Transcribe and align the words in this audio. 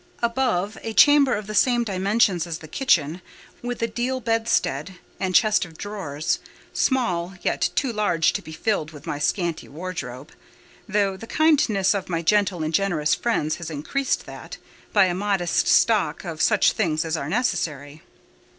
Above, 0.23 0.79
a 0.81 0.93
chamber 0.95 1.35
of 1.35 1.45
the 1.45 1.53
same 1.53 1.83
dimensions 1.83 2.47
as 2.47 2.57
the 2.57 2.67
kitchen, 2.67 3.21
with 3.61 3.83
a 3.83 3.87
deal 3.87 4.19
bedstead 4.19 4.95
and 5.19 5.35
chest 5.35 5.63
of 5.63 5.77
drawers; 5.77 6.39
small, 6.73 7.35
yet 7.43 7.69
too 7.75 7.93
large 7.93 8.33
to 8.33 8.41
be 8.41 8.51
filled 8.51 8.89
with 8.89 9.05
my 9.05 9.19
scanty 9.19 9.67
wardrobe: 9.67 10.31
though 10.89 11.15
the 11.15 11.27
kindness 11.27 11.93
of 11.93 12.09
my 12.09 12.23
gentle 12.23 12.63
and 12.63 12.73
generous 12.73 13.13
friends 13.13 13.57
has 13.57 13.69
increased 13.69 14.25
that, 14.25 14.57
by 14.91 15.05
a 15.05 15.13
modest 15.13 15.67
stock 15.67 16.25
of 16.25 16.41
such 16.41 16.71
things 16.71 17.05
as 17.05 17.15
are 17.15 17.29
necessary. 17.29 18.01